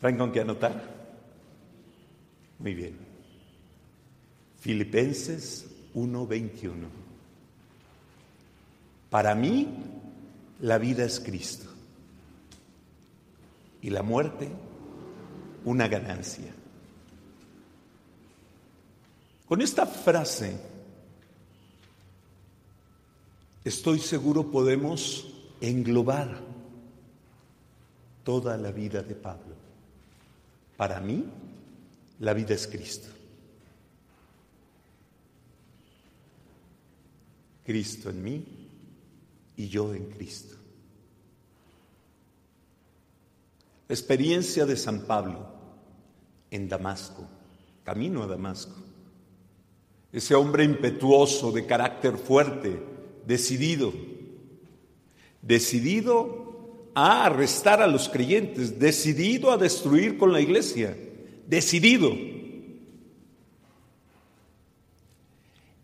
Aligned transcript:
¿Traen 0.00 0.18
con 0.18 0.32
qué 0.32 0.40
anotar? 0.40 0.94
Muy 2.58 2.74
bien. 2.74 2.96
Filipenses 4.60 5.66
1:21. 5.94 6.88
Para 9.10 9.34
mí, 9.34 9.68
la 10.60 10.78
vida 10.78 11.04
es 11.04 11.20
Cristo 11.20 11.70
y 13.80 13.90
la 13.90 14.02
muerte 14.02 14.48
una 15.64 15.88
ganancia. 15.88 16.52
Con 19.46 19.62
esta 19.62 19.86
frase, 19.86 20.58
estoy 23.64 24.00
seguro 24.00 24.50
podemos 24.50 25.28
englobar 25.60 26.40
toda 28.24 28.56
la 28.56 28.72
vida 28.72 29.02
de 29.02 29.14
Pablo. 29.14 29.54
Para 30.76 31.00
mí, 31.00 31.24
la 32.20 32.32
vida 32.34 32.54
es 32.54 32.66
Cristo. 32.66 33.08
Cristo 37.64 38.10
en 38.10 38.22
mí 38.22 38.44
y 39.56 39.68
yo 39.68 39.92
en 39.92 40.10
Cristo. 40.10 40.54
La 43.88 43.94
experiencia 43.94 44.66
de 44.66 44.76
San 44.76 45.00
Pablo 45.02 45.46
en 46.50 46.68
Damasco, 46.68 47.26
camino 47.84 48.22
a 48.22 48.26
Damasco. 48.26 48.76
Ese 50.12 50.34
hombre 50.34 50.64
impetuoso, 50.64 51.52
de 51.52 51.66
carácter 51.66 52.16
fuerte, 52.16 52.80
decidido, 53.26 53.92
decidido 55.42 56.55
a 56.98 57.26
arrestar 57.26 57.82
a 57.82 57.86
los 57.86 58.08
creyentes, 58.08 58.78
decidido 58.78 59.52
a 59.52 59.58
destruir 59.58 60.16
con 60.16 60.32
la 60.32 60.40
iglesia, 60.40 60.96
decidido. 61.46 62.10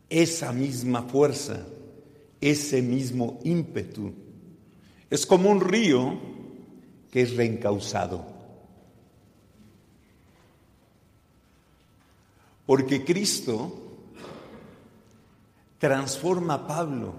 Esa 0.08 0.52
misma 0.52 1.02
fuerza, 1.02 1.66
ese 2.40 2.80
mismo 2.80 3.40
ímpetu, 3.44 4.14
es 5.10 5.26
como 5.26 5.50
un 5.50 5.60
río 5.60 6.18
que 7.10 7.20
es 7.20 7.36
reencausado. 7.36 8.24
Porque 12.64 13.04
Cristo 13.04 13.70
transforma 15.78 16.54
a 16.54 16.66
Pablo, 16.66 17.12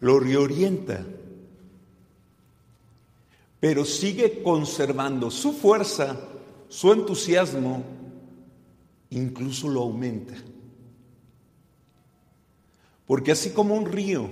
lo 0.00 0.20
reorienta, 0.20 1.06
pero 3.60 3.84
sigue 3.84 4.42
conservando 4.42 5.30
su 5.30 5.52
fuerza, 5.52 6.16
su 6.68 6.92
entusiasmo, 6.92 7.82
incluso 9.10 9.68
lo 9.68 9.82
aumenta. 9.82 10.34
Porque 13.06 13.32
así 13.32 13.50
como 13.50 13.74
un 13.74 13.86
río, 13.86 14.28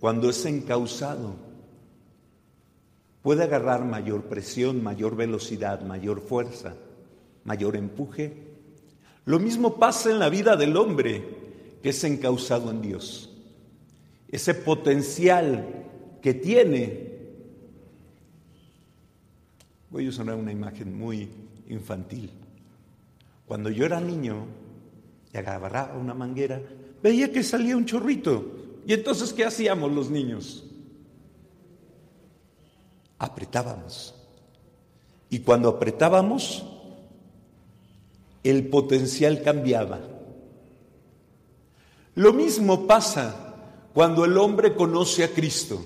cuando 0.00 0.28
es 0.28 0.44
encausado, 0.44 1.36
puede 3.22 3.44
agarrar 3.44 3.84
mayor 3.84 4.24
presión, 4.24 4.82
mayor 4.82 5.16
velocidad, 5.16 5.82
mayor 5.82 6.20
fuerza, 6.20 6.74
mayor 7.44 7.76
empuje, 7.76 8.52
lo 9.24 9.38
mismo 9.38 9.76
pasa 9.76 10.10
en 10.10 10.18
la 10.18 10.28
vida 10.28 10.56
del 10.56 10.76
hombre 10.76 11.24
que 11.82 11.90
es 11.90 12.04
encausado 12.04 12.70
en 12.70 12.82
Dios. 12.82 13.30
Ese 14.28 14.54
potencial 14.54 15.86
que 16.20 16.34
tiene. 16.34 17.11
Voy 19.92 20.06
a 20.06 20.08
usar 20.08 20.34
una 20.34 20.50
imagen 20.50 20.98
muy 20.98 21.28
infantil. 21.68 22.30
Cuando 23.46 23.68
yo 23.68 23.84
era 23.84 24.00
niño 24.00 24.46
y 25.34 25.36
agarraba 25.36 25.92
una 25.98 26.14
manguera, 26.14 26.62
veía 27.02 27.30
que 27.30 27.42
salía 27.42 27.76
un 27.76 27.84
chorrito. 27.84 28.42
¿Y 28.86 28.94
entonces 28.94 29.34
qué 29.34 29.44
hacíamos 29.44 29.92
los 29.92 30.08
niños? 30.08 30.64
Apretábamos. 33.18 34.14
Y 35.28 35.40
cuando 35.40 35.68
apretábamos, 35.68 36.64
el 38.42 38.68
potencial 38.68 39.42
cambiaba. 39.42 40.00
Lo 42.14 42.32
mismo 42.32 42.86
pasa 42.86 43.56
cuando 43.92 44.24
el 44.24 44.38
hombre 44.38 44.74
conoce 44.74 45.22
a 45.22 45.28
Cristo. 45.28 45.84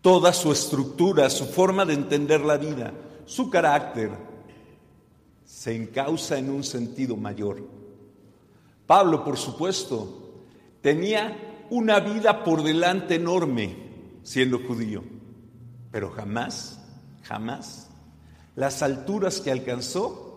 Toda 0.00 0.32
su 0.32 0.50
estructura, 0.50 1.28
su 1.28 1.46
forma 1.46 1.84
de 1.84 1.94
entender 1.94 2.40
la 2.40 2.56
vida, 2.56 2.92
su 3.26 3.50
carácter, 3.50 4.10
se 5.44 5.74
encausa 5.74 6.38
en 6.38 6.50
un 6.50 6.64
sentido 6.64 7.16
mayor. 7.16 7.62
Pablo, 8.86 9.22
por 9.22 9.36
supuesto, 9.36 10.42
tenía 10.80 11.66
una 11.70 12.00
vida 12.00 12.44
por 12.44 12.62
delante 12.62 13.16
enorme 13.16 13.76
siendo 14.22 14.58
judío, 14.58 15.02
pero 15.90 16.10
jamás, 16.10 16.80
jamás, 17.22 17.90
las 18.56 18.82
alturas 18.82 19.40
que 19.40 19.50
alcanzó 19.50 20.30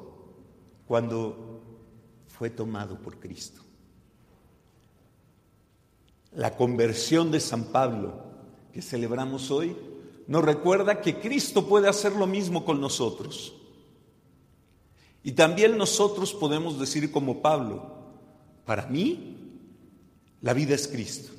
cuando 0.88 1.62
fue 2.28 2.50
tomado 2.50 3.00
por 3.00 3.20
Cristo. 3.20 3.62
La 6.34 6.56
conversión 6.56 7.32
de 7.32 7.40
San 7.40 7.66
Pablo 7.66 8.33
que 8.74 8.82
celebramos 8.82 9.52
hoy 9.52 9.76
nos 10.28 10.44
recuerda 10.44 11.02
que 11.02 11.20
Cristo 11.20 11.68
puede 11.68 11.88
hacer 11.88 12.14
lo 12.14 12.26
mismo 12.26 12.66
con 12.66 12.82
nosotros. 12.82 13.54
Y 15.24 15.34
también 15.34 15.78
nosotros 15.78 16.34
podemos 16.34 16.80
decir 16.80 17.12
como 17.12 17.42
Pablo, 17.42 17.94
para 18.66 18.88
mí 18.88 19.38
la 20.42 20.54
vida 20.54 20.76
es 20.76 20.88
Cristo. 20.88 21.32